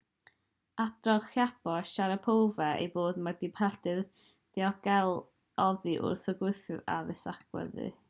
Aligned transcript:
adroddodd 0.83 1.27
chiao 1.33 1.73
a 1.73 1.83
sharipov 1.89 2.63
eu 2.69 2.89
bod 2.95 3.21
nhw 3.27 3.51
pellter 3.61 4.03
diogel 4.23 5.17
oddi 5.71 5.97
wrth 6.09 6.29
y 6.35 6.39
gwthwyr 6.45 6.87
addasu 6.99 7.35
agwedd 7.39 7.83